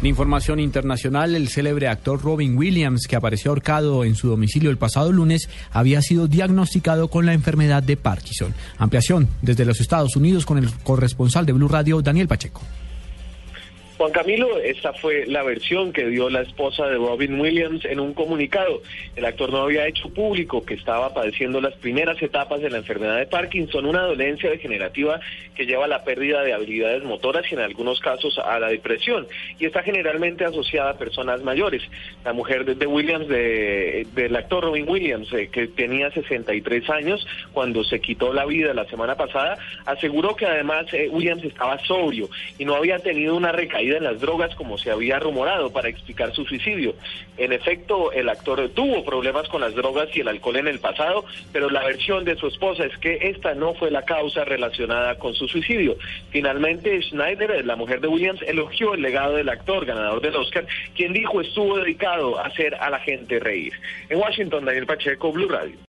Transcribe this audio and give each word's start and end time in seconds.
En 0.00 0.06
información 0.06 0.60
internacional, 0.60 1.34
el 1.34 1.48
célebre 1.48 1.88
actor 1.88 2.22
Robin 2.22 2.56
Williams, 2.56 3.08
que 3.08 3.16
apareció 3.16 3.50
ahorcado 3.50 4.04
en 4.04 4.14
su 4.14 4.28
domicilio 4.28 4.70
el 4.70 4.76
pasado 4.76 5.10
lunes, 5.10 5.48
había 5.72 6.02
sido 6.02 6.28
diagnosticado 6.28 7.08
con 7.08 7.26
la 7.26 7.34
enfermedad 7.34 7.82
de 7.82 7.96
Parkinson. 7.96 8.54
Ampliación 8.78 9.28
desde 9.42 9.64
los 9.64 9.80
Estados 9.80 10.14
Unidos 10.14 10.46
con 10.46 10.56
el 10.58 10.70
corresponsal 10.84 11.46
de 11.46 11.52
Blue 11.52 11.66
Radio, 11.66 12.00
Daniel 12.00 12.28
Pacheco. 12.28 12.62
Juan 13.98 14.12
Camilo, 14.12 14.60
esta 14.60 14.92
fue 14.92 15.26
la 15.26 15.42
versión 15.42 15.92
que 15.92 16.06
dio 16.06 16.30
la 16.30 16.42
esposa 16.42 16.86
de 16.86 16.94
Robin 16.94 17.40
Williams 17.40 17.84
en 17.84 17.98
un 17.98 18.14
comunicado. 18.14 18.80
El 19.16 19.24
actor 19.24 19.50
no 19.50 19.62
había 19.62 19.88
hecho 19.88 20.08
público 20.10 20.64
que 20.64 20.74
estaba 20.74 21.12
padeciendo 21.12 21.60
las 21.60 21.74
primeras 21.74 22.22
etapas 22.22 22.60
de 22.60 22.70
la 22.70 22.78
enfermedad 22.78 23.18
de 23.18 23.26
Parkinson, 23.26 23.86
una 23.86 24.02
dolencia 24.02 24.50
degenerativa 24.50 25.18
que 25.56 25.66
lleva 25.66 25.86
a 25.86 25.88
la 25.88 26.04
pérdida 26.04 26.44
de 26.44 26.52
habilidades 26.52 27.02
motoras 27.02 27.50
y 27.50 27.56
en 27.56 27.60
algunos 27.60 27.98
casos 27.98 28.38
a 28.38 28.60
la 28.60 28.68
depresión, 28.68 29.26
y 29.58 29.66
está 29.66 29.82
generalmente 29.82 30.44
asociada 30.44 30.90
a 30.90 30.96
personas 30.96 31.42
mayores. 31.42 31.82
La 32.24 32.32
mujer 32.32 32.64
de, 32.66 32.86
Williams, 32.86 33.26
del 33.26 34.36
actor 34.36 34.62
Robin 34.62 34.88
Williams, 34.88 35.32
eh, 35.32 35.48
que 35.48 35.66
tenía 35.66 36.12
63 36.12 36.88
años 36.90 37.26
cuando 37.52 37.82
se 37.82 38.00
quitó 38.00 38.32
la 38.32 38.46
vida 38.46 38.72
la 38.74 38.84
semana 38.84 39.16
pasada, 39.16 39.58
aseguró 39.86 40.36
que 40.36 40.46
además 40.46 40.86
eh, 40.92 41.08
Williams 41.10 41.42
estaba 41.42 41.80
sobrio 41.80 42.30
y 42.58 42.64
no 42.64 42.76
había 42.76 43.00
tenido 43.00 43.34
una 43.34 43.50
recaída 43.50 43.87
en 43.96 44.04
las 44.04 44.20
drogas 44.20 44.54
como 44.54 44.78
se 44.78 44.90
había 44.90 45.18
rumorado 45.18 45.70
para 45.70 45.88
explicar 45.88 46.34
su 46.34 46.44
suicidio. 46.44 46.94
En 47.36 47.52
efecto, 47.52 48.12
el 48.12 48.28
actor 48.28 48.68
tuvo 48.74 49.04
problemas 49.04 49.48
con 49.48 49.60
las 49.60 49.74
drogas 49.74 50.08
y 50.14 50.20
el 50.20 50.28
alcohol 50.28 50.56
en 50.56 50.68
el 50.68 50.80
pasado, 50.80 51.24
pero 51.52 51.70
la 51.70 51.84
versión 51.84 52.24
de 52.24 52.36
su 52.36 52.48
esposa 52.48 52.84
es 52.84 52.96
que 52.98 53.18
esta 53.28 53.54
no 53.54 53.74
fue 53.74 53.90
la 53.90 54.02
causa 54.02 54.44
relacionada 54.44 55.18
con 55.18 55.34
su 55.34 55.48
suicidio. 55.48 55.96
Finalmente, 56.30 57.00
Schneider, 57.02 57.64
la 57.64 57.76
mujer 57.76 58.00
de 58.00 58.08
Williams, 58.08 58.42
elogió 58.42 58.94
el 58.94 59.02
legado 59.02 59.34
del 59.34 59.48
actor, 59.48 59.86
ganador 59.86 60.20
del 60.20 60.36
Oscar, 60.36 60.66
quien 60.94 61.12
dijo 61.12 61.40
estuvo 61.40 61.78
dedicado 61.78 62.38
a 62.38 62.46
hacer 62.46 62.74
a 62.74 62.90
la 62.90 62.98
gente 62.98 63.38
reír. 63.38 63.72
En 64.08 64.18
Washington, 64.18 64.64
Daniel 64.64 64.86
Pacheco, 64.86 65.32
Blue 65.32 65.48
Radio. 65.48 65.78